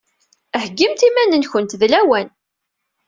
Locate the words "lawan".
1.91-2.27